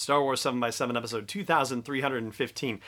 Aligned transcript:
Star 0.00 0.22
Wars 0.22 0.40
7x7, 0.40 0.96
episode 0.96 1.28
2315. 1.28 2.80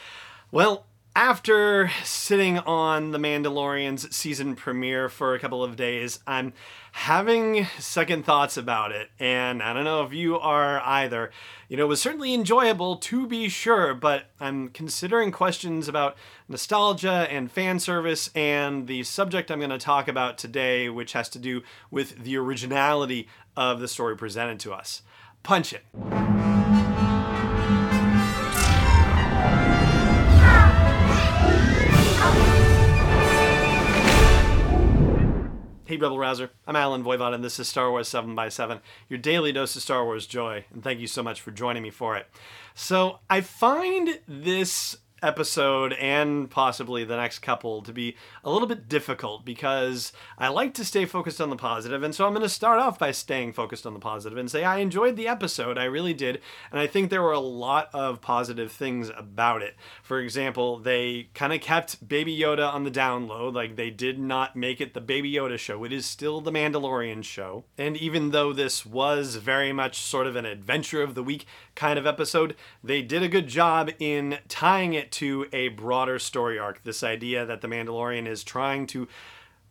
Well, 0.51 0.87
after 1.15 1.91
sitting 2.03 2.59
on 2.61 3.11
The 3.11 3.19
Mandalorian's 3.19 4.17
season 4.17 4.57
premiere 4.57 5.11
for 5.11 5.35
a 5.35 5.39
couple 5.39 5.63
of 5.63 5.77
days, 5.77 6.21
I'm 6.27 6.55
having 6.93 7.67
second 7.79 8.25
thoughts 8.25 8.57
about 8.57 8.93
it. 8.93 9.11
And 9.21 9.63
I 9.63 9.75
don't 9.75 9.85
know 9.85 10.05
if 10.05 10.15
you 10.15 10.39
are 10.39 10.81
either. 10.81 11.31
You 11.69 11.77
know, 11.77 11.85
it 11.85 11.89
was 11.89 12.01
certainly 12.01 12.33
enjoyable 12.33 12.97
to 12.97 13.27
be 13.27 13.51
sure, 13.51 13.93
but 13.93 14.31
I'm 14.41 14.71
considering 14.71 15.33
questions 15.33 15.89
about 15.89 16.17
nostalgia 16.49 17.29
and 17.31 17.53
fan 17.53 17.79
service 17.79 18.31
and 18.35 18.87
the 18.87 19.03
subject 19.03 19.51
I'm 19.51 19.59
going 19.59 19.69
to 19.69 19.77
talk 19.77 20.09
about 20.09 20.39
today, 20.39 20.89
which 20.89 21.13
has 21.13 21.29
to 21.31 21.39
do 21.39 21.63
with 21.91 22.25
the 22.25 22.39
originality 22.39 23.29
of 23.55 23.81
the 23.81 23.89
story 23.89 24.17
presented 24.17 24.59
to 24.61 24.73
us. 24.73 25.03
Punch 25.43 25.75
it. 25.75 26.42
Rebel 36.03 36.19
Rouser. 36.19 36.51
I'm 36.67 36.75
Allen 36.75 37.05
Voivod, 37.05 37.33
and 37.33 37.45
this 37.45 37.61
is 37.61 37.69
Star 37.69 37.89
Wars 37.89 38.09
7 38.09 38.35
by 38.35 38.49
7 38.49 38.81
your 39.09 39.21
daily 39.21 39.53
dose 39.53 39.77
of 39.77 39.83
Star 39.83 40.05
Wars 40.05 40.27
joy, 40.27 40.65
and 40.73 40.83
thank 40.83 40.99
you 40.99 41.07
so 41.07 41.23
much 41.23 41.41
for 41.41 41.53
joining 41.53 41.85
me 41.85 41.91
for 41.91 42.17
it. 42.17 42.27
So, 42.75 43.21
I 43.31 43.41
find 43.41 44.19
this 44.27 44.97
episode 45.23 45.93
and 45.95 46.51
possibly 46.51 47.05
the 47.05 47.17
next 47.17 47.39
couple 47.39 47.83
to 47.83 47.93
be 47.93 48.17
a 48.45 48.51
little 48.51 48.67
bit 48.67 48.89
difficult 48.89 49.45
because 49.45 50.13
I 50.37 50.49
like 50.49 50.75
to 50.75 50.85
stay 50.85 51.05
focused 51.05 51.41
on 51.41 51.51
the 51.51 51.57
positive, 51.57 52.03
and 52.03 52.15
so 52.15 52.27
I'm 52.27 52.33
going 52.33 52.43
to 52.43 52.49
start 52.49 52.79
off 52.79 52.99
by 52.99 53.13
staying 53.13 53.53
focused 53.53 53.87
on 53.87 53.95
the 53.95 54.01
positive 54.01 54.37
and 54.37 54.51
say 54.51 54.65
I 54.65 54.79
enjoyed 54.79 55.17
the 55.17 55.29
episode, 55.29 55.79
I 55.79 55.85
really 55.85 56.15
did, 56.15 56.41
and 56.71 56.81
I 56.81 56.87
think 56.87 57.11
there 57.11 57.23
were 57.23 57.33
a 57.33 57.39
lot 57.39 57.89
of 57.93 58.21
positive 58.21 58.73
things 58.73 59.11
about 59.17 59.63
it. 59.63 59.77
For 60.03 60.19
example, 60.19 60.79
they 60.79 61.29
kind 61.35 61.53
of 61.53 61.61
kept 61.61 62.07
Baby 62.07 62.37
Yoda 62.37 62.73
on 62.73 62.85
the 62.85 62.91
down 62.91 63.29
low, 63.29 63.49
like 63.49 63.77
they 63.77 63.91
did 63.91 64.19
not 64.19 64.57
make 64.57 64.81
it 64.81 64.95
the 64.95 65.01
Baby 65.01 65.33
Yoda 65.33 65.59
show. 65.59 65.85
It 65.85 65.93
is 65.93 66.07
still 66.07 66.41
the 66.41 66.51
Mandalorian 66.51 67.23
show, 67.23 67.65
and 67.79 67.97
even 67.97 68.31
though 68.31 68.53
this 68.53 68.85
was 68.85 69.37
very 69.37 69.73
much 69.73 70.01
sort 70.01 70.27
of 70.27 70.35
an 70.35 70.47
adventure 70.47 71.03
of 71.03 71.15
the 71.15 71.23
week 71.23 71.47
kind 71.75 71.99
of 71.99 72.07
episode, 72.07 72.57
they 72.83 73.03
did 73.03 73.23
a 73.23 73.29
good 73.29 73.47
job 73.47 73.91
in 73.99 74.39
tying 74.49 74.95
it 74.95 75.12
to 75.13 75.47
a 75.53 75.69
broader 75.69 76.19
story 76.19 76.59
arc. 76.59 76.83
This 76.85 77.03
idea 77.03 77.47
that 77.47 77.61
the 77.61 77.69
Mandalorian 77.69 78.27
is 78.27 78.45
trying 78.45 78.87
to 78.89 79.09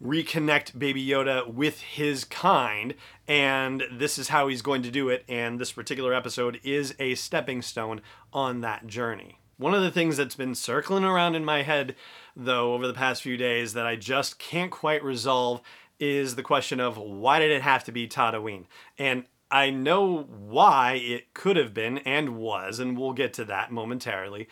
reconnect 0.03 0.77
Baby 0.77 1.05
Yoda 1.05 1.51
with 1.51 1.81
his 1.81 2.23
kind, 2.23 2.95
and 3.27 3.83
this 3.91 4.17
is 4.17 4.29
how 4.29 4.47
he's 4.47 4.61
going 4.61 4.81
to 4.83 4.91
do 4.91 5.09
it. 5.09 5.23
And 5.29 5.59
this 5.59 5.71
particular 5.71 6.13
episode 6.13 6.59
is 6.63 6.95
a 6.99 7.15
stepping 7.15 7.61
stone 7.61 8.01
on 8.33 8.61
that 8.61 8.87
journey. 8.87 9.37
One 9.57 9.75
of 9.75 9.83
the 9.83 9.91
things 9.91 10.17
that's 10.17 10.35
been 10.35 10.55
circling 10.55 11.03
around 11.03 11.35
in 11.35 11.45
my 11.45 11.61
head, 11.61 11.95
though, 12.35 12.73
over 12.73 12.87
the 12.87 12.95
past 12.95 13.21
few 13.21 13.37
days 13.37 13.73
that 13.73 13.85
I 13.85 13.95
just 13.95 14.39
can't 14.39 14.71
quite 14.71 15.03
resolve 15.03 15.61
is 15.99 16.35
the 16.35 16.41
question 16.41 16.79
of 16.79 16.97
why 16.97 17.37
did 17.37 17.51
it 17.51 17.61
have 17.61 17.83
to 17.83 17.91
be 17.91 18.07
Tatooine? 18.07 18.65
And 18.97 19.25
I 19.51 19.69
know 19.69 20.23
why 20.23 20.93
it 20.93 21.35
could 21.35 21.57
have 21.57 21.75
been 21.75 21.99
and 21.99 22.37
was, 22.37 22.79
and 22.79 22.97
we'll 22.97 23.13
get 23.13 23.33
to 23.33 23.45
that 23.45 23.71
momentarily. 23.71 24.47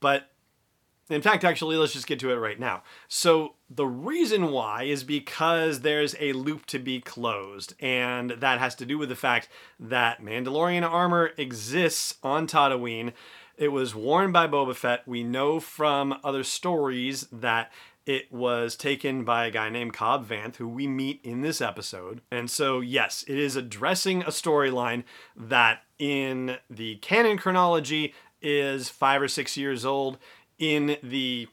But 0.00 0.30
in 1.10 1.22
fact, 1.22 1.44
actually, 1.44 1.76
let's 1.76 1.92
just 1.92 2.06
get 2.06 2.18
to 2.20 2.30
it 2.30 2.36
right 2.36 2.58
now. 2.58 2.82
So, 3.08 3.54
the 3.68 3.86
reason 3.86 4.50
why 4.50 4.84
is 4.84 5.04
because 5.04 5.80
there's 5.80 6.14
a 6.18 6.32
loop 6.32 6.66
to 6.66 6.78
be 6.78 7.00
closed, 7.00 7.74
and 7.80 8.30
that 8.30 8.58
has 8.58 8.74
to 8.76 8.86
do 8.86 8.96
with 8.96 9.10
the 9.10 9.16
fact 9.16 9.48
that 9.78 10.22
Mandalorian 10.22 10.88
armor 10.88 11.32
exists 11.36 12.14
on 12.22 12.46
Tatooine. 12.46 13.12
It 13.56 13.68
was 13.68 13.94
worn 13.94 14.32
by 14.32 14.46
Boba 14.46 14.74
Fett. 14.74 15.06
We 15.06 15.22
know 15.22 15.60
from 15.60 16.18
other 16.24 16.42
stories 16.42 17.26
that 17.30 17.70
it 18.06 18.32
was 18.32 18.76
taken 18.76 19.24
by 19.24 19.46
a 19.46 19.50
guy 19.50 19.70
named 19.70 19.94
Cobb 19.94 20.28
Vanth, 20.28 20.56
who 20.56 20.68
we 20.68 20.86
meet 20.86 21.20
in 21.22 21.40
this 21.40 21.60
episode. 21.60 22.20
And 22.30 22.50
so, 22.50 22.80
yes, 22.80 23.24
it 23.28 23.38
is 23.38 23.56
addressing 23.56 24.22
a 24.22 24.28
storyline 24.28 25.04
that 25.36 25.82
in 25.98 26.56
the 26.68 26.96
canon 26.96 27.38
chronology 27.38 28.14
is 28.42 28.90
five 28.90 29.22
or 29.22 29.28
six 29.28 29.56
years 29.56 29.84
old 29.84 30.18
in 30.58 30.96
the 31.02 31.48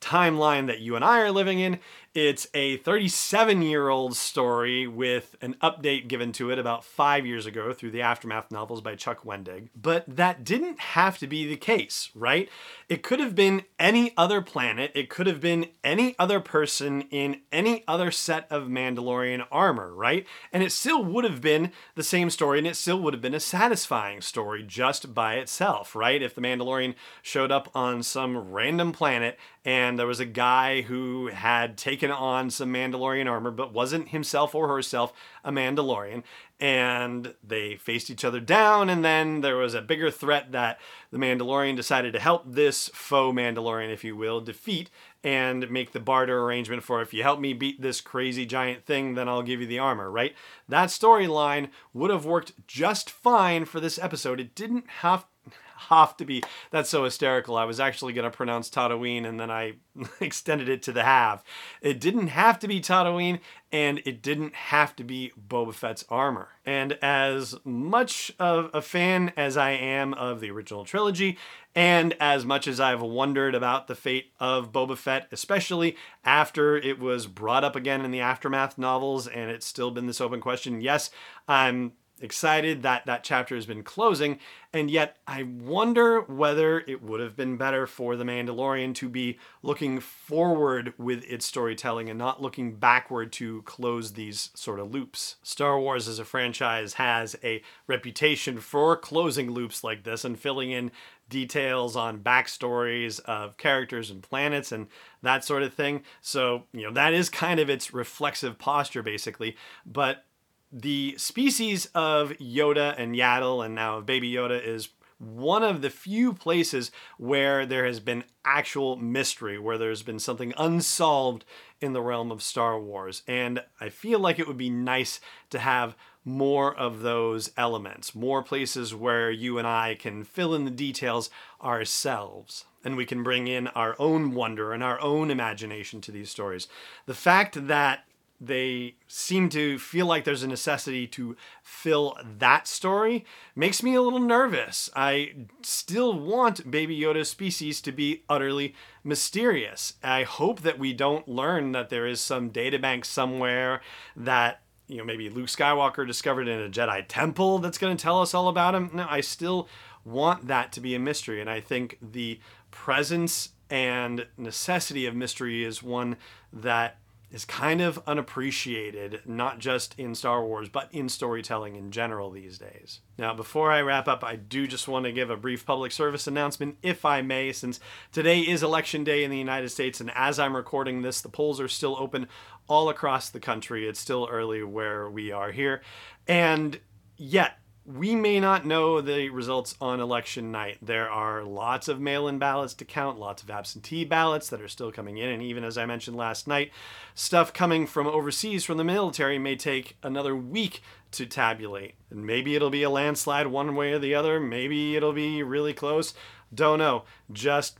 timeline 0.00 0.66
that 0.66 0.80
you 0.80 0.96
and 0.96 1.04
I 1.04 1.20
are 1.20 1.30
living 1.30 1.60
in. 1.60 1.78
It's 2.16 2.46
a 2.54 2.78
37 2.78 3.60
year 3.60 3.90
old 3.90 4.16
story 4.16 4.86
with 4.86 5.36
an 5.42 5.54
update 5.62 6.08
given 6.08 6.32
to 6.32 6.50
it 6.50 6.58
about 6.58 6.82
five 6.82 7.26
years 7.26 7.44
ago 7.44 7.74
through 7.74 7.90
the 7.90 8.00
Aftermath 8.00 8.50
novels 8.50 8.80
by 8.80 8.94
Chuck 8.94 9.22
Wendig. 9.22 9.68
But 9.76 10.04
that 10.08 10.42
didn't 10.42 10.80
have 10.80 11.18
to 11.18 11.26
be 11.26 11.46
the 11.46 11.58
case, 11.58 12.08
right? 12.14 12.48
It 12.88 13.02
could 13.02 13.20
have 13.20 13.34
been 13.34 13.64
any 13.78 14.14
other 14.16 14.40
planet, 14.40 14.92
it 14.94 15.10
could 15.10 15.26
have 15.26 15.42
been 15.42 15.66
any 15.84 16.16
other 16.18 16.40
person 16.40 17.02
in 17.10 17.42
any 17.52 17.84
other 17.86 18.10
set 18.10 18.46
of 18.50 18.62
Mandalorian 18.62 19.46
armor, 19.52 19.92
right? 19.92 20.26
And 20.54 20.62
it 20.62 20.72
still 20.72 21.04
would 21.04 21.24
have 21.24 21.42
been 21.42 21.70
the 21.96 22.02
same 22.02 22.30
story 22.30 22.56
and 22.56 22.66
it 22.66 22.76
still 22.76 22.98
would 23.02 23.12
have 23.12 23.20
been 23.20 23.34
a 23.34 23.40
satisfying 23.40 24.22
story 24.22 24.64
just 24.66 25.12
by 25.12 25.34
itself, 25.34 25.94
right? 25.94 26.22
If 26.22 26.34
the 26.34 26.40
Mandalorian 26.40 26.94
showed 27.20 27.52
up 27.52 27.68
on 27.74 28.02
some 28.02 28.52
random 28.52 28.92
planet 28.92 29.38
and 29.66 29.98
there 29.98 30.06
was 30.06 30.20
a 30.20 30.24
guy 30.24 30.82
who 30.82 31.26
had 31.26 31.76
taken 31.76 32.05
taken 32.06 32.22
on 32.22 32.50
some 32.50 32.72
Mandalorian 32.72 33.30
armor, 33.30 33.50
but 33.50 33.72
wasn't 33.72 34.08
himself 34.08 34.54
or 34.54 34.68
herself 34.68 35.12
a 35.44 35.50
Mandalorian. 35.50 36.22
And 36.58 37.34
they 37.46 37.76
faced 37.76 38.10
each 38.10 38.24
other 38.24 38.40
down, 38.40 38.88
and 38.88 39.04
then 39.04 39.42
there 39.42 39.56
was 39.56 39.74
a 39.74 39.82
bigger 39.82 40.10
threat 40.10 40.52
that 40.52 40.78
the 41.10 41.18
Mandalorian 41.18 41.76
decided 41.76 42.12
to 42.14 42.20
help 42.20 42.44
this 42.46 42.88
faux 42.94 43.36
Mandalorian, 43.36 43.92
if 43.92 44.04
you 44.04 44.16
will, 44.16 44.40
defeat 44.40 44.88
and 45.22 45.70
make 45.70 45.92
the 45.92 46.00
barter 46.00 46.40
arrangement 46.42 46.82
for 46.82 47.02
if 47.02 47.12
you 47.12 47.22
help 47.22 47.40
me 47.40 47.52
beat 47.52 47.82
this 47.82 48.00
crazy 48.00 48.46
giant 48.46 48.86
thing, 48.86 49.14
then 49.14 49.28
I'll 49.28 49.42
give 49.42 49.60
you 49.60 49.66
the 49.66 49.80
armor, 49.80 50.10
right? 50.10 50.34
That 50.68 50.88
storyline 50.88 51.68
would 51.92 52.10
have 52.10 52.24
worked 52.24 52.52
just 52.66 53.10
fine 53.10 53.64
for 53.64 53.80
this 53.80 53.98
episode. 53.98 54.40
It 54.40 54.54
didn't 54.54 54.88
have 55.00 55.26
have 55.76 56.16
to 56.18 56.24
be. 56.24 56.42
That's 56.70 56.90
so 56.90 57.04
hysterical. 57.04 57.56
I 57.56 57.64
was 57.64 57.80
actually 57.80 58.12
going 58.12 58.30
to 58.30 58.36
pronounce 58.36 58.70
Tatooine 58.70 59.26
and 59.26 59.38
then 59.38 59.50
I 59.50 59.74
extended 60.20 60.68
it 60.68 60.82
to 60.84 60.92
the 60.92 61.04
have. 61.04 61.42
It 61.80 62.00
didn't 62.00 62.28
have 62.28 62.58
to 62.60 62.68
be 62.68 62.80
Tatooine 62.80 63.40
and 63.72 64.00
it 64.04 64.22
didn't 64.22 64.54
have 64.54 64.94
to 64.96 65.04
be 65.04 65.32
Boba 65.48 65.74
Fett's 65.74 66.04
armor. 66.08 66.48
And 66.64 66.92
as 67.02 67.54
much 67.64 68.32
of 68.38 68.70
a 68.72 68.80
fan 68.80 69.32
as 69.36 69.56
I 69.56 69.70
am 69.70 70.14
of 70.14 70.40
the 70.40 70.50
original 70.50 70.84
trilogy, 70.84 71.38
and 71.74 72.14
as 72.18 72.46
much 72.46 72.66
as 72.66 72.80
I've 72.80 73.02
wondered 73.02 73.54
about 73.54 73.86
the 73.86 73.94
fate 73.94 74.32
of 74.40 74.72
Boba 74.72 74.96
Fett, 74.96 75.28
especially 75.30 75.94
after 76.24 76.76
it 76.76 76.98
was 76.98 77.26
brought 77.26 77.64
up 77.64 77.76
again 77.76 78.02
in 78.02 78.10
the 78.10 78.20
Aftermath 78.20 78.78
novels 78.78 79.26
and 79.26 79.50
it's 79.50 79.66
still 79.66 79.90
been 79.90 80.06
this 80.06 80.20
open 80.20 80.40
question, 80.40 80.80
yes, 80.80 81.10
I'm 81.46 81.92
excited 82.20 82.82
that 82.82 83.06
that 83.06 83.24
chapter 83.24 83.54
has 83.54 83.66
been 83.66 83.82
closing, 83.82 84.38
and 84.72 84.90
yet 84.90 85.16
I 85.26 85.42
wonder 85.42 86.20
whether 86.22 86.80
it 86.80 87.02
would 87.02 87.20
have 87.20 87.36
been 87.36 87.56
better 87.56 87.86
for 87.86 88.16
The 88.16 88.24
Mandalorian 88.24 88.94
to 88.96 89.08
be 89.08 89.38
looking 89.62 90.00
forward 90.00 90.94
with 90.98 91.24
its 91.24 91.46
storytelling 91.46 92.08
and 92.08 92.18
not 92.18 92.42
looking 92.42 92.76
backward 92.76 93.32
to 93.32 93.62
close 93.62 94.12
these 94.12 94.50
sort 94.54 94.80
of 94.80 94.90
loops. 94.90 95.36
Star 95.42 95.78
Wars 95.78 96.08
as 96.08 96.18
a 96.18 96.24
franchise 96.24 96.94
has 96.94 97.36
a 97.42 97.62
reputation 97.86 98.60
for 98.60 98.96
closing 98.96 99.50
loops 99.50 99.82
like 99.82 100.04
this 100.04 100.24
and 100.24 100.38
filling 100.38 100.70
in 100.70 100.90
details 101.28 101.96
on 101.96 102.20
backstories 102.20 103.20
of 103.20 103.56
characters 103.56 104.10
and 104.10 104.22
planets 104.22 104.70
and 104.70 104.86
that 105.22 105.44
sort 105.44 105.62
of 105.62 105.74
thing. 105.74 106.02
So, 106.20 106.64
you 106.72 106.82
know, 106.82 106.92
that 106.92 107.12
is 107.12 107.28
kind 107.28 107.58
of 107.58 107.68
its 107.68 107.92
reflexive 107.92 108.58
posture 108.58 109.02
basically. 109.02 109.56
But 109.84 110.24
the 110.72 111.14
species 111.18 111.86
of 111.94 112.30
Yoda 112.32 112.94
and 112.98 113.14
Yaddle, 113.14 113.64
and 113.64 113.74
now 113.74 114.00
Baby 114.00 114.32
Yoda, 114.32 114.62
is 114.62 114.88
one 115.18 115.62
of 115.62 115.80
the 115.80 115.90
few 115.90 116.34
places 116.34 116.90
where 117.16 117.64
there 117.64 117.86
has 117.86 118.00
been 118.00 118.24
actual 118.44 118.96
mystery, 118.96 119.58
where 119.58 119.78
there's 119.78 120.02
been 120.02 120.18
something 120.18 120.52
unsolved 120.58 121.44
in 121.80 121.92
the 121.92 122.02
realm 122.02 122.30
of 122.30 122.42
Star 122.42 122.78
Wars. 122.78 123.22
And 123.26 123.62
I 123.80 123.88
feel 123.88 124.18
like 124.18 124.38
it 124.38 124.46
would 124.46 124.58
be 124.58 124.70
nice 124.70 125.20
to 125.50 125.58
have 125.58 125.96
more 126.24 126.74
of 126.74 127.00
those 127.00 127.50
elements, 127.56 128.14
more 128.14 128.42
places 128.42 128.94
where 128.94 129.30
you 129.30 129.58
and 129.58 129.66
I 129.66 129.94
can 129.94 130.24
fill 130.24 130.54
in 130.54 130.64
the 130.64 130.70
details 130.70 131.30
ourselves. 131.62 132.64
And 132.84 132.96
we 132.96 133.06
can 133.06 133.22
bring 133.22 133.48
in 133.48 133.68
our 133.68 133.96
own 133.98 134.34
wonder 134.34 134.72
and 134.72 134.82
our 134.82 135.00
own 135.00 135.30
imagination 135.30 136.00
to 136.02 136.12
these 136.12 136.30
stories. 136.30 136.68
The 137.06 137.14
fact 137.14 137.68
that 137.68 138.04
they 138.40 138.96
seem 139.08 139.48
to 139.50 139.78
feel 139.78 140.06
like 140.06 140.24
there's 140.24 140.42
a 140.42 140.48
necessity 140.48 141.06
to 141.06 141.36
fill 141.62 142.18
that 142.38 142.66
story 142.68 143.24
makes 143.54 143.82
me 143.82 143.94
a 143.94 144.02
little 144.02 144.20
nervous. 144.20 144.90
I 144.94 145.34
still 145.62 146.18
want 146.18 146.70
Baby 146.70 146.98
Yoda's 146.98 147.30
species 147.30 147.80
to 147.82 147.92
be 147.92 148.24
utterly 148.28 148.74
mysterious. 149.02 149.94
I 150.02 150.24
hope 150.24 150.60
that 150.62 150.78
we 150.78 150.92
don't 150.92 151.28
learn 151.28 151.72
that 151.72 151.88
there 151.88 152.06
is 152.06 152.20
some 152.20 152.50
databank 152.50 153.04
somewhere 153.04 153.80
that 154.14 154.62
you 154.88 154.98
know 154.98 155.04
maybe 155.04 155.28
Luke 155.28 155.48
Skywalker 155.48 156.06
discovered 156.06 156.48
in 156.48 156.60
a 156.60 156.68
Jedi 156.68 157.04
temple 157.08 157.58
that's 157.58 157.78
going 157.78 157.96
to 157.96 158.02
tell 158.02 158.20
us 158.20 158.34
all 158.34 158.48
about 158.48 158.74
him. 158.74 158.90
No, 158.92 159.06
I 159.08 159.20
still 159.20 159.68
want 160.04 160.46
that 160.46 160.72
to 160.72 160.80
be 160.80 160.94
a 160.94 160.98
mystery. 160.98 161.40
And 161.40 161.50
I 161.50 161.60
think 161.60 161.98
the 162.00 162.38
presence 162.70 163.50
and 163.68 164.26
necessity 164.36 165.06
of 165.06 165.14
mystery 165.14 165.64
is 165.64 165.82
one 165.82 166.16
that 166.52 166.98
is 167.30 167.44
kind 167.44 167.80
of 167.80 168.00
unappreciated, 168.06 169.20
not 169.26 169.58
just 169.58 169.98
in 169.98 170.14
Star 170.14 170.44
Wars, 170.44 170.68
but 170.68 170.88
in 170.92 171.08
storytelling 171.08 171.74
in 171.74 171.90
general 171.90 172.30
these 172.30 172.58
days. 172.58 173.00
Now, 173.18 173.34
before 173.34 173.72
I 173.72 173.80
wrap 173.80 174.06
up, 174.06 174.22
I 174.22 174.36
do 174.36 174.66
just 174.66 174.86
want 174.86 175.06
to 175.06 175.12
give 175.12 175.28
a 175.28 175.36
brief 175.36 175.66
public 175.66 175.90
service 175.90 176.26
announcement, 176.26 176.78
if 176.82 177.04
I 177.04 177.22
may, 177.22 177.52
since 177.52 177.80
today 178.12 178.40
is 178.40 178.62
Election 178.62 179.02
Day 179.02 179.24
in 179.24 179.30
the 179.30 179.38
United 179.38 179.70
States, 179.70 180.00
and 180.00 180.10
as 180.14 180.38
I'm 180.38 180.54
recording 180.54 181.02
this, 181.02 181.20
the 181.20 181.28
polls 181.28 181.60
are 181.60 181.68
still 181.68 181.96
open 181.98 182.28
all 182.68 182.88
across 182.88 183.28
the 183.28 183.40
country. 183.40 183.88
It's 183.88 184.00
still 184.00 184.28
early 184.30 184.62
where 184.62 185.10
we 185.10 185.32
are 185.32 185.50
here. 185.50 185.82
And 186.28 186.78
yet, 187.16 187.58
we 187.86 188.16
may 188.16 188.40
not 188.40 188.66
know 188.66 189.00
the 189.00 189.30
results 189.30 189.76
on 189.80 190.00
election 190.00 190.50
night. 190.50 190.78
There 190.82 191.08
are 191.08 191.44
lots 191.44 191.86
of 191.86 192.00
mail 192.00 192.26
in 192.26 192.38
ballots 192.38 192.74
to 192.74 192.84
count, 192.84 193.18
lots 193.18 193.44
of 193.44 193.50
absentee 193.50 194.04
ballots 194.04 194.48
that 194.50 194.60
are 194.60 194.68
still 194.68 194.90
coming 194.90 195.18
in. 195.18 195.28
And 195.28 195.40
even 195.40 195.62
as 195.62 195.78
I 195.78 195.86
mentioned 195.86 196.16
last 196.16 196.48
night, 196.48 196.72
stuff 197.14 197.52
coming 197.52 197.86
from 197.86 198.08
overseas 198.08 198.64
from 198.64 198.76
the 198.76 198.84
military 198.84 199.38
may 199.38 199.54
take 199.54 199.96
another 200.02 200.34
week 200.34 200.82
to 201.12 201.26
tabulate. 201.26 201.94
And 202.10 202.26
maybe 202.26 202.56
it'll 202.56 202.70
be 202.70 202.82
a 202.82 202.90
landslide 202.90 203.46
one 203.46 203.76
way 203.76 203.92
or 203.92 204.00
the 204.00 204.16
other. 204.16 204.40
Maybe 204.40 204.96
it'll 204.96 205.12
be 205.12 205.44
really 205.44 205.72
close. 205.72 206.12
Don't 206.52 206.80
know. 206.80 207.04
Just 207.32 207.78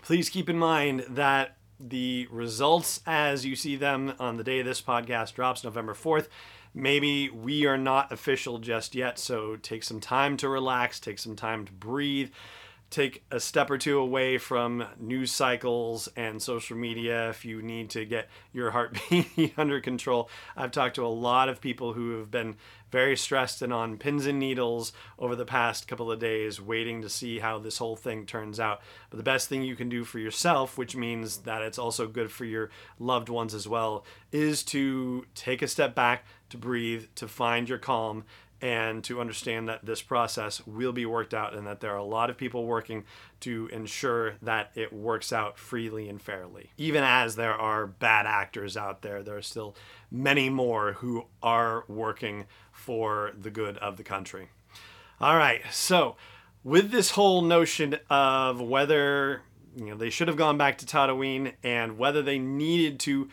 please 0.00 0.30
keep 0.30 0.48
in 0.48 0.58
mind 0.58 1.04
that 1.10 1.58
the 1.78 2.26
results 2.30 3.02
as 3.06 3.44
you 3.44 3.54
see 3.54 3.76
them 3.76 4.14
on 4.18 4.38
the 4.38 4.44
day 4.44 4.62
this 4.62 4.80
podcast 4.80 5.34
drops, 5.34 5.62
November 5.62 5.92
4th, 5.92 6.28
maybe 6.76 7.30
we 7.30 7.66
are 7.66 7.78
not 7.78 8.12
official 8.12 8.58
just 8.58 8.94
yet. 8.94 9.18
So 9.18 9.56
take 9.56 9.82
some 9.82 9.98
time 9.98 10.36
to 10.36 10.48
relax, 10.48 11.00
take 11.00 11.18
some 11.18 11.34
time 11.34 11.64
to 11.64 11.72
breathe, 11.72 12.30
take 12.96 13.22
a 13.30 13.38
step 13.38 13.70
or 13.70 13.76
two 13.76 13.98
away 13.98 14.38
from 14.38 14.82
news 14.98 15.30
cycles 15.30 16.08
and 16.16 16.40
social 16.40 16.78
media 16.78 17.28
if 17.28 17.44
you 17.44 17.60
need 17.60 17.90
to 17.90 18.06
get 18.06 18.26
your 18.54 18.70
heartbeat 18.70 19.52
under 19.58 19.82
control. 19.82 20.30
I've 20.56 20.70
talked 20.70 20.94
to 20.94 21.04
a 21.04 21.08
lot 21.08 21.50
of 21.50 21.60
people 21.60 21.92
who 21.92 22.18
have 22.18 22.30
been 22.30 22.56
very 22.90 23.14
stressed 23.14 23.60
and 23.60 23.70
on 23.70 23.98
pins 23.98 24.24
and 24.24 24.38
needles 24.38 24.94
over 25.18 25.36
the 25.36 25.44
past 25.44 25.86
couple 25.86 26.10
of 26.10 26.18
days, 26.18 26.58
waiting 26.58 27.02
to 27.02 27.10
see 27.10 27.38
how 27.38 27.58
this 27.58 27.76
whole 27.76 27.96
thing 27.96 28.24
turns 28.24 28.58
out. 28.58 28.80
But 29.10 29.18
the 29.18 29.22
best 29.22 29.50
thing 29.50 29.62
you 29.62 29.76
can 29.76 29.90
do 29.90 30.02
for 30.02 30.18
yourself, 30.18 30.78
which 30.78 30.96
means 30.96 31.38
that 31.38 31.60
it's 31.60 31.78
also 31.78 32.06
good 32.06 32.30
for 32.32 32.46
your 32.46 32.70
loved 32.98 33.28
ones 33.28 33.52
as 33.52 33.68
well, 33.68 34.06
is 34.32 34.62
to 34.64 35.26
take 35.34 35.60
a 35.60 35.68
step 35.68 35.94
back, 35.94 36.24
to 36.48 36.56
breathe, 36.56 37.06
to 37.16 37.28
find 37.28 37.68
your 37.68 37.78
calm, 37.78 38.24
and 38.66 39.04
to 39.04 39.20
understand 39.20 39.68
that 39.68 39.86
this 39.86 40.02
process 40.02 40.60
will 40.66 40.90
be 40.92 41.06
worked 41.06 41.32
out 41.32 41.54
and 41.54 41.68
that 41.68 41.78
there 41.78 41.92
are 41.92 41.98
a 41.98 42.04
lot 42.04 42.30
of 42.30 42.36
people 42.36 42.66
working 42.66 43.04
to 43.38 43.70
ensure 43.72 44.34
that 44.42 44.72
it 44.74 44.92
works 44.92 45.32
out 45.32 45.56
freely 45.56 46.08
and 46.08 46.20
fairly. 46.20 46.70
Even 46.76 47.04
as 47.04 47.36
there 47.36 47.54
are 47.54 47.86
bad 47.86 48.26
actors 48.26 48.76
out 48.76 49.02
there, 49.02 49.22
there 49.22 49.36
are 49.36 49.42
still 49.42 49.76
many 50.10 50.50
more 50.50 50.94
who 50.94 51.26
are 51.44 51.84
working 51.86 52.44
for 52.72 53.30
the 53.40 53.50
good 53.50 53.78
of 53.78 53.96
the 53.98 54.02
country. 54.02 54.48
All 55.20 55.36
right, 55.36 55.62
so 55.70 56.16
with 56.64 56.90
this 56.90 57.12
whole 57.12 57.42
notion 57.42 57.96
of 58.10 58.60
whether 58.60 59.42
you 59.76 59.86
know 59.86 59.94
they 59.94 60.10
should 60.10 60.26
have 60.26 60.36
gone 60.36 60.58
back 60.58 60.78
to 60.78 60.86
Tatooine 60.86 61.52
and 61.62 61.98
whether 61.98 62.20
they 62.20 62.40
needed 62.40 62.98
to 63.00 63.28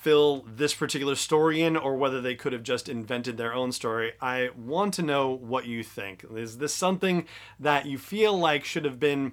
fill 0.00 0.46
this 0.46 0.72
particular 0.72 1.14
story 1.14 1.60
in 1.60 1.76
or 1.76 1.94
whether 1.94 2.22
they 2.22 2.34
could 2.34 2.54
have 2.54 2.62
just 2.62 2.88
invented 2.88 3.36
their 3.36 3.52
own 3.52 3.70
story. 3.70 4.12
I 4.20 4.48
want 4.56 4.94
to 4.94 5.02
know 5.02 5.30
what 5.30 5.66
you 5.66 5.82
think. 5.84 6.24
Is 6.34 6.56
this 6.56 6.74
something 6.74 7.26
that 7.58 7.84
you 7.84 7.98
feel 7.98 8.36
like 8.36 8.64
should 8.64 8.86
have 8.86 8.98
been 8.98 9.32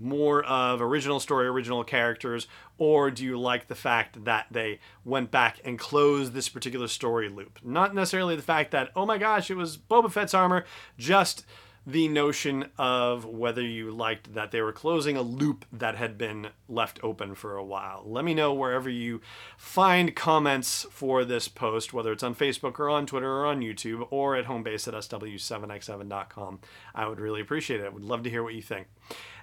more 0.00 0.42
of 0.44 0.80
original 0.80 1.20
story, 1.20 1.46
original 1.46 1.84
characters, 1.84 2.46
or 2.78 3.10
do 3.10 3.22
you 3.22 3.38
like 3.38 3.66
the 3.66 3.74
fact 3.74 4.24
that 4.24 4.46
they 4.50 4.78
went 5.04 5.30
back 5.30 5.60
and 5.62 5.78
closed 5.78 6.32
this 6.32 6.48
particular 6.48 6.88
story 6.88 7.28
loop? 7.28 7.58
Not 7.62 7.94
necessarily 7.94 8.34
the 8.34 8.42
fact 8.42 8.70
that, 8.70 8.90
oh 8.96 9.04
my 9.04 9.18
gosh, 9.18 9.50
it 9.50 9.56
was 9.56 9.76
Boba 9.76 10.10
Fett's 10.10 10.34
armor, 10.34 10.64
just 10.96 11.44
the 11.88 12.06
notion 12.06 12.66
of 12.76 13.24
whether 13.24 13.62
you 13.62 13.90
liked 13.90 14.34
that 14.34 14.50
they 14.50 14.60
were 14.60 14.74
closing 14.74 15.16
a 15.16 15.22
loop 15.22 15.64
that 15.72 15.96
had 15.96 16.18
been 16.18 16.48
left 16.68 17.00
open 17.02 17.34
for 17.34 17.56
a 17.56 17.64
while. 17.64 18.02
Let 18.04 18.26
me 18.26 18.34
know 18.34 18.52
wherever 18.52 18.90
you 18.90 19.22
find 19.56 20.14
comments 20.14 20.84
for 20.90 21.24
this 21.24 21.48
post, 21.48 21.94
whether 21.94 22.12
it's 22.12 22.22
on 22.22 22.34
Facebook 22.34 22.78
or 22.78 22.90
on 22.90 23.06
Twitter 23.06 23.32
or 23.32 23.46
on 23.46 23.62
YouTube 23.62 24.06
or 24.10 24.36
at 24.36 24.44
homebase 24.44 24.86
at 24.86 24.92
sw7x7.com. 24.92 26.60
I 26.94 27.08
would 27.08 27.20
really 27.20 27.40
appreciate 27.40 27.80
it. 27.80 27.86
I 27.86 27.88
would 27.88 28.04
love 28.04 28.22
to 28.24 28.30
hear 28.30 28.42
what 28.42 28.52
you 28.52 28.60
think. 28.60 28.88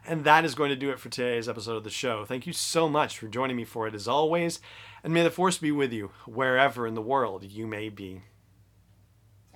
And 0.05 0.23
that 0.23 0.45
is 0.45 0.53
going 0.53 0.69
to 0.69 0.75
do 0.75 0.91
it 0.91 0.99
for 0.99 1.09
today's 1.09 1.49
episode 1.49 1.77
of 1.77 1.83
the 1.83 1.89
show. 1.89 2.25
Thank 2.25 2.45
you 2.45 2.53
so 2.53 2.87
much 2.87 3.17
for 3.17 3.27
joining 3.27 3.55
me 3.55 3.65
for 3.65 3.87
it 3.87 3.95
as 3.95 4.07
always, 4.07 4.59
and 5.03 5.11
may 5.11 5.23
the 5.23 5.31
force 5.31 5.57
be 5.57 5.71
with 5.71 5.91
you 5.91 6.11
wherever 6.27 6.85
in 6.85 6.93
the 6.93 7.01
world 7.01 7.43
you 7.43 7.65
may 7.65 7.89
be. 7.89 8.21